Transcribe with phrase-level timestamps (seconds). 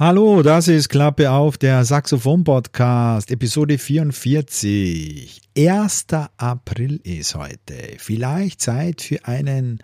[0.00, 5.42] Hallo, das ist Klappe auf, der Saxophon-Podcast, Episode 44.
[5.54, 6.06] 1.
[6.38, 7.74] April ist heute.
[7.98, 9.80] Vielleicht Zeit für einen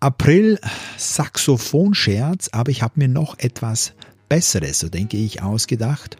[0.00, 3.92] April-Saxophon-Scherz, aber ich habe mir noch etwas
[4.28, 6.16] Besseres, so denke ich, ausgedacht.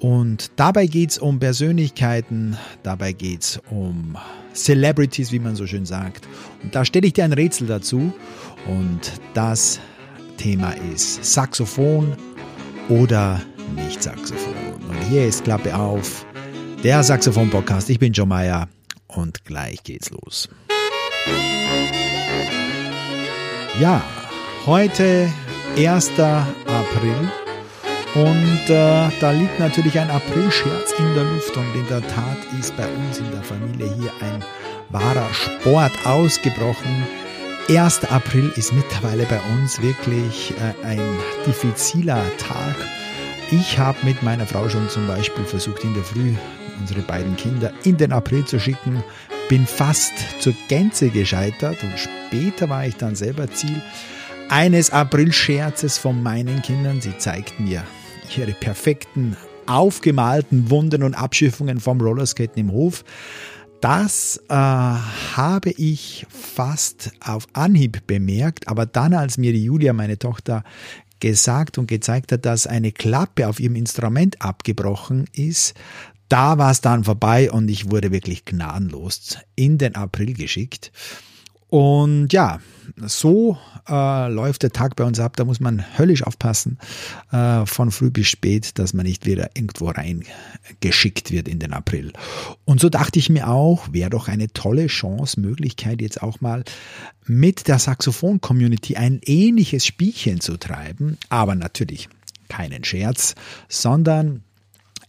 [0.00, 4.18] Und dabei geht es um Persönlichkeiten, dabei geht es um
[4.52, 6.26] Celebrities, wie man so schön sagt.
[6.64, 8.12] Und da stelle ich dir ein Rätsel dazu.
[8.66, 9.78] Und das
[10.42, 12.16] Thema ist Saxophon
[12.88, 13.40] oder
[13.76, 14.74] nicht Saxophon.
[14.88, 16.26] Und hier ist Klappe auf,
[16.82, 17.88] der Saxophon-Podcast.
[17.90, 18.68] Ich bin Joe Meyer
[19.06, 20.48] und gleich geht's los.
[23.78, 24.02] Ja,
[24.66, 25.32] heute
[25.76, 26.10] 1.
[26.18, 27.30] April
[28.16, 32.76] und äh, da liegt natürlich ein Aprilscherz in der Luft und in der Tat ist
[32.76, 34.44] bei uns in der Familie hier ein
[34.88, 37.06] wahrer Sport ausgebrochen.
[37.68, 38.04] 1.
[38.10, 41.00] April ist mittlerweile bei uns wirklich äh, ein
[41.46, 42.74] diffiziler Tag.
[43.52, 46.34] Ich habe mit meiner Frau schon zum Beispiel versucht, in der Früh
[46.80, 49.04] unsere beiden Kinder in den April zu schicken,
[49.48, 53.80] bin fast zur Gänze gescheitert und später war ich dann selber Ziel
[54.48, 57.00] eines Aprilscherzes von meinen Kindern.
[57.00, 57.84] Sie zeigten mir
[58.36, 59.36] ihre perfekten,
[59.66, 63.04] aufgemalten Wunden und Abschiffungen vom Rollerskaten im Hof.
[63.82, 70.20] Das äh, habe ich fast auf Anhieb bemerkt, aber dann, als mir die Julia, meine
[70.20, 70.62] Tochter,
[71.18, 75.74] gesagt und gezeigt hat, dass eine Klappe auf ihrem Instrument abgebrochen ist,
[76.28, 80.92] da war es dann vorbei und ich wurde wirklich gnadenlos in den April geschickt.
[81.72, 82.60] Und ja,
[82.98, 83.56] so
[83.88, 85.36] äh, läuft der Tag bei uns ab.
[85.36, 86.78] Da muss man höllisch aufpassen,
[87.30, 92.12] äh, von früh bis spät, dass man nicht wieder irgendwo reingeschickt wird in den April.
[92.66, 96.62] Und so dachte ich mir auch, wäre doch eine tolle Chance, Möglichkeit, jetzt auch mal
[97.24, 101.16] mit der Saxophon-Community ein ähnliches Spielchen zu treiben.
[101.30, 102.10] Aber natürlich
[102.50, 103.34] keinen Scherz,
[103.70, 104.44] sondern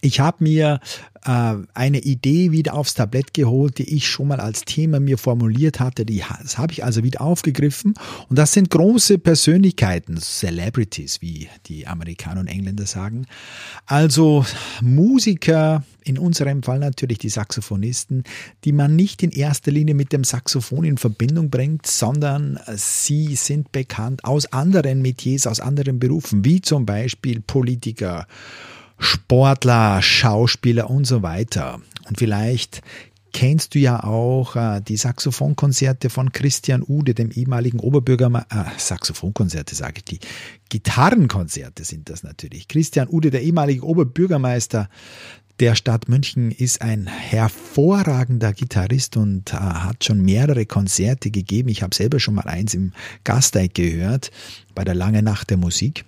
[0.03, 0.79] ich habe mir
[1.23, 5.79] äh, eine Idee wieder aufs Tablett geholt, die ich schon mal als Thema mir formuliert
[5.79, 6.05] hatte.
[6.05, 7.93] Die, das habe ich also wieder aufgegriffen.
[8.27, 13.27] Und das sind große Persönlichkeiten, Celebrities, wie die Amerikaner und Engländer sagen.
[13.85, 14.45] Also
[14.81, 18.25] Musiker, in unserem Fall natürlich die Saxophonisten,
[18.65, 23.71] die man nicht in erster Linie mit dem Saxophon in Verbindung bringt, sondern sie sind
[23.71, 28.27] bekannt aus anderen Metiers, aus anderen Berufen, wie zum Beispiel Politiker
[29.03, 31.81] Sportler, Schauspieler und so weiter.
[32.07, 32.81] Und vielleicht
[33.33, 39.75] kennst du ja auch äh, die Saxophonkonzerte von Christian Ude, dem ehemaligen Oberbürgermeister, äh, Saxophonkonzerte
[39.75, 40.19] sage ich, die
[40.69, 42.67] Gitarrenkonzerte sind das natürlich.
[42.67, 44.89] Christian Ude, der ehemalige Oberbürgermeister
[45.59, 51.69] der Stadt München, ist ein hervorragender Gitarrist und äh, hat schon mehrere Konzerte gegeben.
[51.69, 52.93] Ich habe selber schon mal eins im
[53.23, 54.31] Gasteig gehört,
[54.75, 56.05] bei der Lange Nacht der Musik.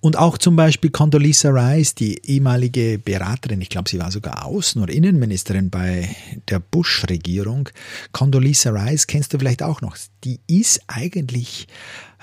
[0.00, 4.82] Und auch zum Beispiel Condoleezza Rice, die ehemalige Beraterin, ich glaube, sie war sogar Außen-
[4.82, 6.14] oder Innenministerin bei
[6.48, 7.68] der Bush-Regierung.
[8.12, 9.96] Condoleezza Rice kennst du vielleicht auch noch.
[10.24, 11.68] Die ist eigentlich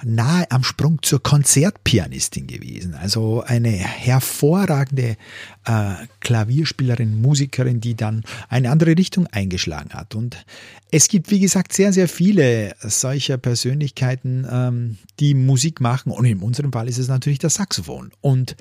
[0.04, 2.94] nahe am Sprung zur Konzertpianistin gewesen.
[2.94, 5.18] Also eine hervorragende
[5.66, 10.16] äh, Klavierspielerin, Musikerin, die dann eine andere Richtung eingeschlagen hat.
[10.16, 10.46] Und
[10.92, 16.12] es gibt, wie gesagt, sehr, sehr viele solcher Persönlichkeiten, ähm, die Musik machen.
[16.12, 18.12] Und in unserem Fall ist es natürlich das Saxophon.
[18.22, 18.56] Und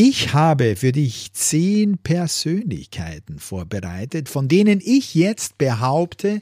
[0.00, 6.40] ich habe für dich zehn Persönlichkeiten vorbereitet, von denen ich jetzt behaupte,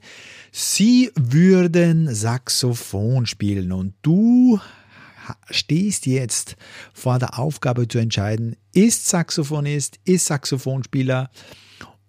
[0.53, 3.73] sie würden Saxophon spielen.
[3.73, 4.61] Und du
[5.49, 6.57] stehst jetzt
[6.93, 11.31] vor der Aufgabe zu entscheiden, ist Saxophonist, ist Saxophonspieler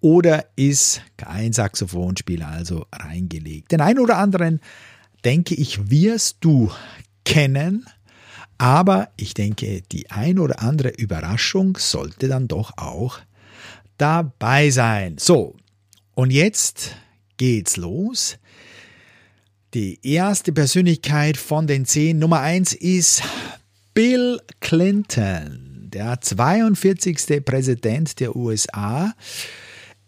[0.01, 3.71] oder ist kein Saxophonspieler, also reingelegt.
[3.71, 4.59] Den einen oder anderen,
[5.23, 6.69] denke ich, wirst du
[7.23, 7.85] kennen
[8.57, 13.19] aber ich denke, die ein oder andere Überraschung sollte dann doch auch
[13.97, 15.17] dabei sein.
[15.19, 15.55] So,
[16.15, 16.95] und jetzt
[17.37, 18.37] geht's los.
[19.73, 23.21] Die erste Persönlichkeit von den zehn, Nummer eins ist
[23.93, 27.43] Bill Clinton, der 42.
[27.43, 29.13] Präsident der USA.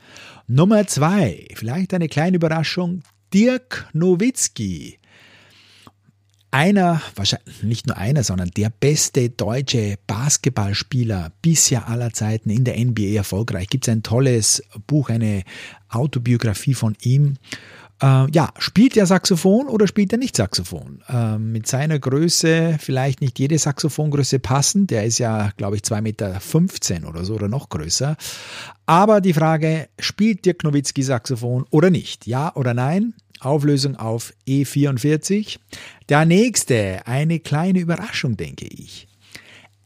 [0.49, 3.03] Nummer 2, vielleicht eine kleine Überraschung,
[3.33, 4.99] Dirk Nowitzki
[6.57, 12.83] einer, wahrscheinlich nicht nur einer, sondern der beste deutsche Basketballspieler bisher aller Zeiten in der
[12.83, 13.69] NBA erfolgreich.
[13.69, 15.43] Gibt es ein tolles Buch, eine
[15.91, 17.35] Autobiografie von ihm.
[18.03, 21.03] Äh, ja, spielt er Saxophon oder spielt er nicht Saxophon?
[21.09, 24.91] Äh, mit seiner Größe vielleicht nicht jede Saxophongröße passend.
[24.91, 28.17] Der ist ja, glaube ich, 2,15 Meter oder so oder noch größer.
[28.85, 32.27] Aber die Frage, spielt Dirk Nowitzki Saxophon oder nicht?
[32.27, 33.15] Ja oder nein?
[33.41, 35.59] Auflösung auf E44.
[36.09, 39.09] Der nächste, eine kleine Überraschung, denke ich.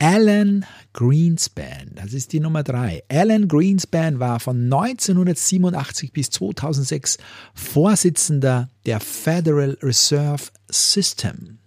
[0.03, 0.65] Alan
[0.95, 3.03] Greenspan, das ist die Nummer drei.
[3.11, 7.19] Alan Greenspan war von 1987 bis 2006
[7.53, 11.59] Vorsitzender der Federal Reserve System.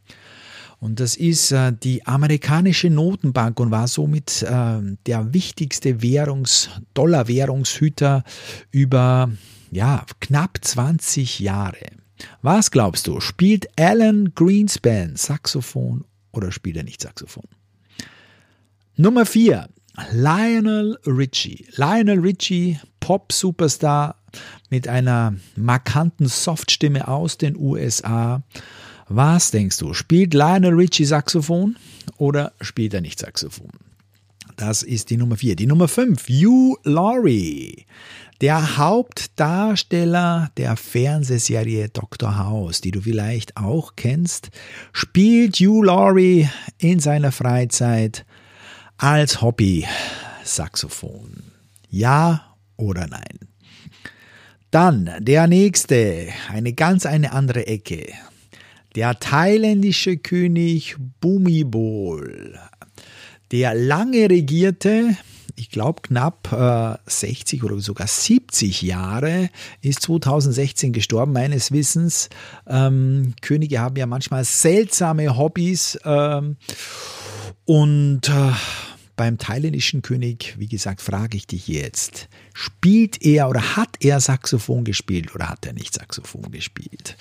[0.79, 8.23] Und das ist äh, die amerikanische Notenbank und war somit äh, der wichtigste Währungs-, Dollar-Währungshüter
[8.71, 9.29] über
[9.69, 11.85] ja, knapp 20 Jahre.
[12.41, 17.45] Was glaubst du, spielt Alan Greenspan Saxophon oder spielt er nicht Saxophon?
[18.95, 19.69] Nummer 4.
[20.11, 21.65] Lionel Richie.
[21.77, 24.17] Lionel Richie, Pop-Superstar
[24.69, 28.43] mit einer markanten Softstimme aus den USA.
[29.07, 29.95] Was denkst du?
[29.95, 31.75] Spielt Lionel Richie Saxophon
[32.17, 33.71] oder spielt er nicht Saxophon?
[34.57, 35.55] Das ist die Nummer 4.
[35.55, 36.29] Die Nummer 5.
[36.29, 37.87] Hugh Laurie.
[38.41, 42.37] Der Hauptdarsteller der Fernsehserie Dr.
[42.37, 44.51] House, die du vielleicht auch kennst,
[44.91, 46.47] spielt Hugh Laurie
[46.77, 48.23] in seiner Freizeit
[48.97, 49.85] als Hobby
[50.43, 51.43] Saxophon.
[51.89, 53.39] Ja oder nein?
[54.71, 58.07] Dann der nächste, eine ganz eine andere Ecke.
[58.95, 62.59] Der thailändische König Bhumibol,
[63.51, 65.15] der lange regierte,
[65.55, 69.49] ich glaube knapp äh, 60 oder sogar 70 Jahre,
[69.81, 72.29] ist 2016 gestorben, meines Wissens.
[72.67, 75.99] Ähm, Könige haben ja manchmal seltsame Hobbys.
[76.03, 76.57] Ähm,
[77.65, 78.51] und äh,
[79.15, 84.83] beim thailändischen König, wie gesagt, frage ich dich jetzt, spielt er oder hat er Saxophon
[84.83, 87.15] gespielt oder hat er nicht Saxophon gespielt?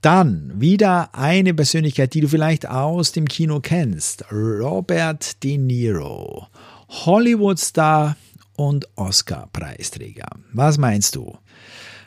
[0.00, 4.24] Dann wieder eine Persönlichkeit, die du vielleicht aus dem Kino kennst.
[4.32, 6.46] Robert De Niro.
[6.88, 8.16] Hollywood-Star
[8.56, 10.28] und Oscar-Preisträger.
[10.52, 11.36] Was meinst du?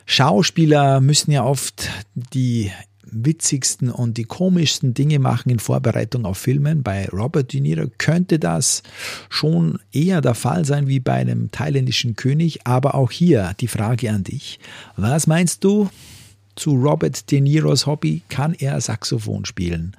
[0.06, 2.72] Schauspieler müssen ja oft die
[3.14, 6.82] witzigsten und die komischsten Dinge machen in Vorbereitung auf Filmen.
[6.82, 8.82] Bei Robert De Niro könnte das
[9.28, 12.66] schon eher der Fall sein wie bei einem thailändischen König.
[12.66, 14.58] Aber auch hier die Frage an dich.
[14.96, 15.88] Was meinst du
[16.56, 18.22] zu Robert De Niros Hobby?
[18.28, 19.96] Kann er Saxophon spielen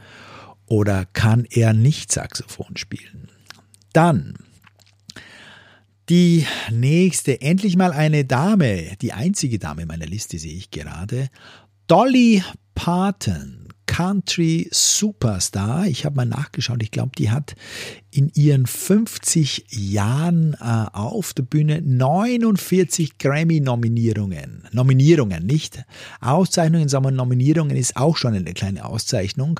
[0.68, 3.30] oder kann er nicht Saxophon spielen?
[3.94, 4.36] Dann
[6.10, 11.30] die nächste, endlich mal eine Dame, die einzige Dame meiner Liste sehe ich gerade.
[11.88, 12.44] Dolly
[12.75, 13.66] Parton.
[13.88, 15.88] Country Superstar.
[15.88, 16.81] Ich habe mal nachgeschaut.
[16.81, 17.56] Ich glaube, die hat
[18.12, 24.63] in ihren 50 Jahren äh, auf der Bühne 49 Grammy-Nominierungen.
[24.72, 25.83] Nominierungen, nicht
[26.19, 29.60] Auszeichnungen, sondern Nominierungen ist auch schon eine kleine Auszeichnung.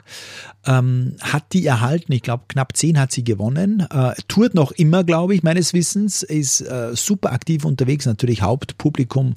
[0.66, 3.88] Ähm, hat die erhalten, ich glaube, knapp 10 hat sie gewonnen.
[3.90, 8.06] Äh, tourt noch immer, glaube ich, meines Wissens, ist äh, super aktiv unterwegs.
[8.06, 9.36] Natürlich Hauptpublikum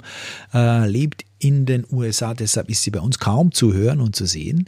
[0.53, 4.25] äh, lebt in den USA, deshalb ist sie bei uns kaum zu hören und zu
[4.25, 4.67] sehen.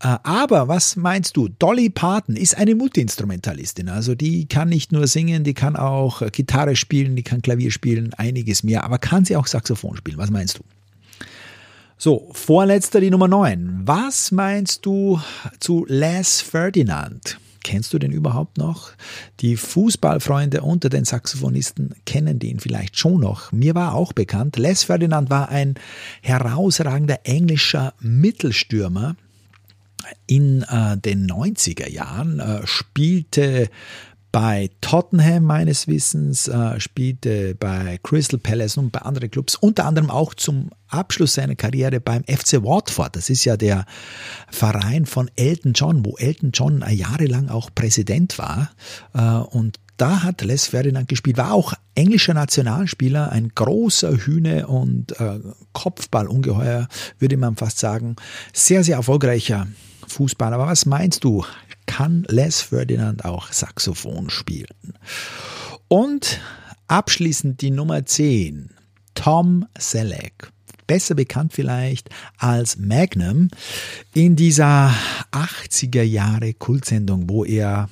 [0.00, 1.48] Äh, aber was meinst du?
[1.48, 3.88] Dolly Parton ist eine Multiinstrumentalistin.
[3.88, 8.14] Also die kann nicht nur singen, die kann auch Gitarre spielen, die kann Klavier spielen,
[8.14, 8.84] einiges mehr.
[8.84, 10.18] Aber kann sie auch Saxophon spielen?
[10.18, 10.62] Was meinst du?
[11.98, 13.82] So, vorletzter die Nummer 9.
[13.84, 15.20] Was meinst du
[15.60, 17.38] zu Les Ferdinand?
[17.62, 18.92] Kennst du den überhaupt noch?
[19.40, 23.52] Die Fußballfreunde unter den Saxophonisten kennen den vielleicht schon noch.
[23.52, 25.74] Mir war auch bekannt, Les Ferdinand war ein
[26.22, 29.16] herausragender englischer Mittelstürmer
[30.26, 33.68] in äh, den 90er Jahren, äh, spielte
[34.32, 40.10] bei Tottenham meines Wissens, äh, spielte bei Crystal Palace und bei anderen Clubs, unter anderem
[40.10, 43.14] auch zum Abschluss seiner Karriere beim FC Watford.
[43.14, 43.84] Das ist ja der
[44.50, 48.70] Verein von Elton John, wo Elton John jahrelang auch Präsident war.
[49.12, 49.20] Äh,
[49.54, 55.40] und da hat Les Ferdinand gespielt, war auch englischer Nationalspieler, ein großer Hühne und äh,
[55.74, 58.16] Kopfballungeheuer, würde man fast sagen.
[58.54, 59.66] Sehr, sehr erfolgreicher
[60.08, 60.56] Fußballer.
[60.56, 61.44] Aber was meinst du?
[61.92, 64.94] Kann Les Ferdinand auch Saxophon spielen.
[65.88, 66.40] Und
[66.88, 68.70] abschließend die Nummer 10,
[69.14, 70.50] Tom Selleck
[70.86, 72.08] besser bekannt vielleicht
[72.38, 73.48] als Magnum,
[74.14, 74.92] in dieser
[75.32, 77.88] 80er Jahre Kultsendung, wo er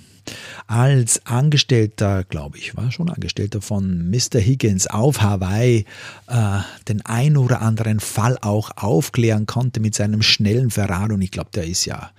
[0.67, 4.39] als Angestellter, glaube ich, war schon Angestellter von Mr.
[4.39, 5.85] Higgins auf Hawaii
[6.29, 6.59] äh,
[6.89, 11.15] den ein oder anderen Fall auch aufklären konnte mit seinem schnellen Ferrari.
[11.15, 12.11] Und ich glaube, der ist ja,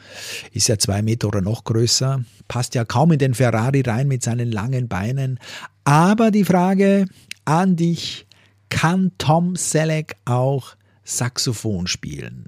[0.54, 4.24] ist ja zwei Meter oder noch größer, passt ja kaum in den Ferrari rein mit
[4.24, 5.40] seinen langen Beinen.
[5.84, 7.08] Aber die Frage
[7.46, 8.28] an dich,
[8.70, 12.46] kann Tom Selleck auch Saxophon spielen?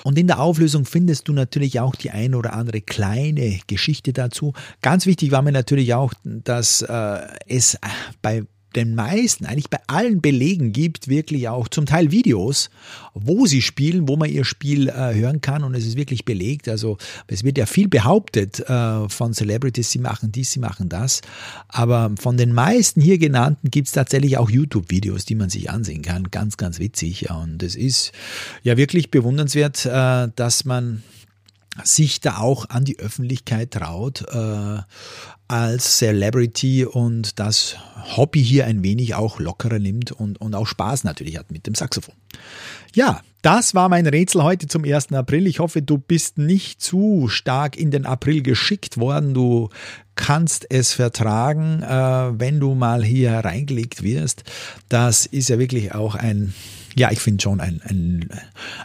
[0.03, 4.53] Und in der Auflösung findest du natürlich auch die ein oder andere kleine Geschichte dazu.
[4.81, 7.77] Ganz wichtig war mir natürlich auch, dass äh, es
[8.21, 8.43] bei
[8.75, 12.69] den meisten, eigentlich bei allen Belegen gibt wirklich auch zum Teil Videos,
[13.13, 16.69] wo sie spielen, wo man ihr Spiel äh, hören kann und es ist wirklich belegt.
[16.69, 16.97] Also
[17.27, 21.21] es wird ja viel behauptet äh, von Celebrities, sie machen dies, sie machen das.
[21.67, 26.01] Aber von den meisten hier genannten gibt es tatsächlich auch YouTube-Videos, die man sich ansehen
[26.01, 26.29] kann.
[26.31, 27.29] Ganz, ganz witzig.
[27.29, 28.11] Und es ist
[28.63, 31.03] ja wirklich bewundernswert, äh, dass man
[31.83, 34.81] sich da auch an die Öffentlichkeit traut äh,
[35.47, 37.75] als Celebrity und das
[38.15, 41.75] Hobby hier ein wenig auch lockerer nimmt und, und auch Spaß natürlich hat mit dem
[41.75, 42.13] Saxophon.
[42.93, 45.13] Ja, das war mein Rätsel heute zum 1.
[45.13, 45.47] April.
[45.47, 49.33] Ich hoffe, du bist nicht zu stark in den April geschickt worden.
[49.33, 49.69] Du
[50.15, 54.43] kannst es vertragen, äh, wenn du mal hier reingelegt wirst.
[54.89, 56.53] Das ist ja wirklich auch ein,
[56.95, 58.29] ja, ich finde schon ein, ein,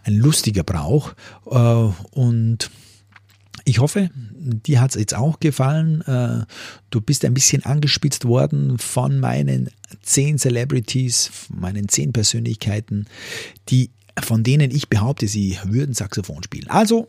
[0.04, 1.14] ein lustiger Brauch.
[1.50, 2.70] Äh, und
[3.64, 6.02] ich hoffe, dir hat es jetzt auch gefallen.
[6.02, 6.44] Äh,
[6.90, 9.70] du bist ein bisschen angespitzt worden von meinen
[10.02, 13.06] zehn Celebrities, meinen zehn Persönlichkeiten,
[13.70, 13.90] die,
[14.22, 16.68] von denen ich behaupte, sie würden Saxophon spielen.
[16.68, 17.08] Also,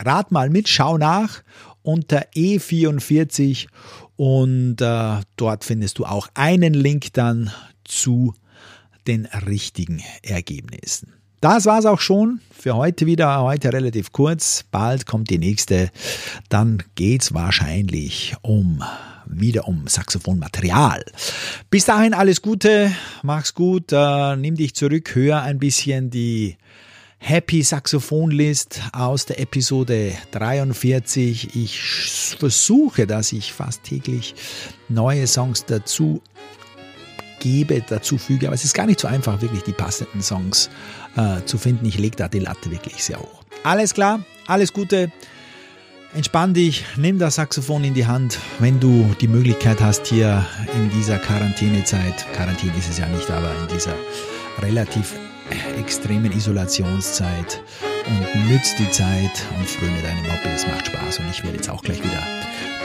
[0.00, 1.42] rat mal mit, schau nach
[1.82, 3.66] unter E44
[4.16, 7.50] und äh, dort findest du auch einen Link dann
[7.84, 8.34] zu
[9.06, 11.12] den richtigen Ergebnissen.
[11.44, 13.42] Das war's auch schon für heute wieder.
[13.42, 14.64] Heute relativ kurz.
[14.70, 15.90] Bald kommt die nächste.
[16.48, 18.82] Dann geht's wahrscheinlich um
[19.26, 21.04] wieder um Saxophonmaterial.
[21.68, 22.90] Bis dahin alles Gute,
[23.22, 26.56] mach's gut, äh, nimm dich zurück, hör ein bisschen die
[27.18, 31.54] Happy Saxophon List aus der Episode 43.
[31.56, 31.78] Ich
[32.38, 34.34] versuche, dass ich fast täglich
[34.88, 36.22] neue Songs dazu
[37.44, 40.70] gebe, dazu füge, aber es ist gar nicht so einfach, wirklich die passenden Songs
[41.14, 41.84] äh, zu finden.
[41.84, 43.44] Ich lege da die Latte wirklich sehr hoch.
[43.62, 45.12] Alles klar, alles Gute.
[46.14, 50.90] Entspann dich, nimm das Saxophon in die Hand, wenn du die Möglichkeit hast, hier in
[50.90, 53.94] dieser Quarantänezeit, Quarantäne ist es ja nicht, aber in dieser
[54.62, 55.14] relativ
[55.78, 57.62] extremen Isolationszeit
[58.06, 61.68] und nützt die Zeit und fröne deinem Hobby, es macht Spaß und ich werde jetzt
[61.68, 62.22] auch gleich wieder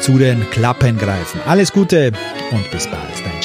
[0.02, 1.40] zu den Klappen greifen.
[1.46, 2.12] Alles Gute
[2.52, 3.39] und bis bald, dein.